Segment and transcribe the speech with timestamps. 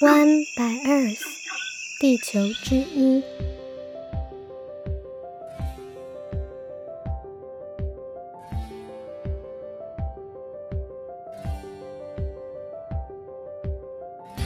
[0.00, 1.20] One by Earth，
[1.98, 3.22] 地球之一。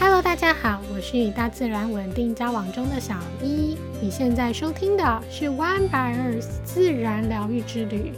[0.01, 3.79] Hello，大家好，我是与大自然稳定交往中的小一。
[4.01, 8.13] 你现在收听的是 One by Earth 自然疗愈之旅。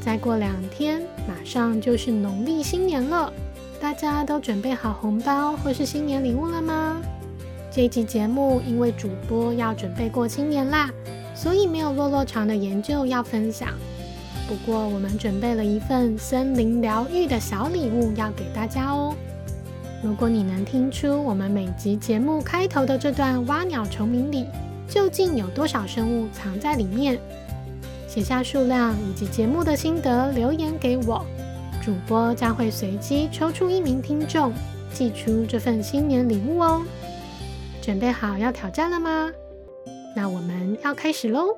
[0.00, 3.30] 再过两天，马上就是农历新年了，
[3.80, 7.00] 大家都准备好红包或是新年礼物了吗？
[7.70, 10.90] 这一集节目因为主播要准备过新年啦，
[11.34, 13.68] 所以没有落落长的研究要分享。
[14.48, 19.14] 不过我们准备了一份森林疗愈的小礼物要给大家哦。
[20.02, 24.46] 如果你能听出我们每集节目开头的这段蛙鸟虫鸣里，
[24.88, 27.18] 究竟有多少生物藏在里面？
[28.08, 31.24] 写下数量以及节目的心得留言给我，
[31.86, 34.52] 主播将会随机抽出一名听众，
[34.92, 36.82] 寄出这份新年礼物哦。
[37.80, 39.30] 准备好要挑战了吗？
[40.16, 41.56] 那我们要开始喽！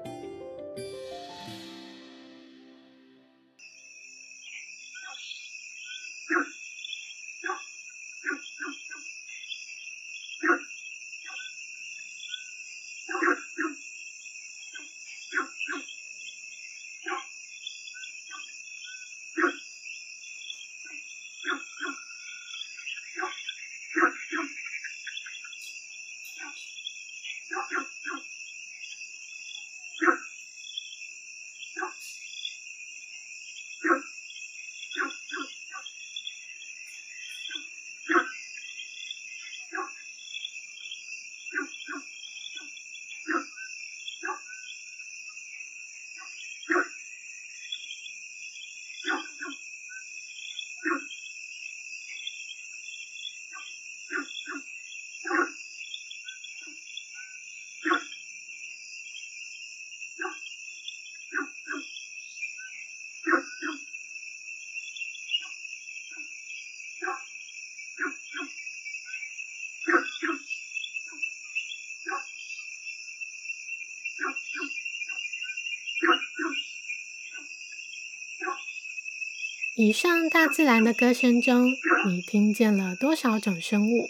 [79.81, 81.67] 以上大自然的歌声中，
[82.09, 84.09] 你听见了多少种生物？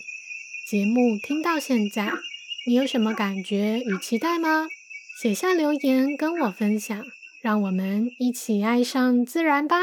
[0.66, 2.10] 节目听到现在，
[2.66, 4.66] 你有什么感觉与期待吗？
[5.20, 7.04] 写下留言跟我分享，
[7.42, 9.76] 让我们一起爱上自然吧！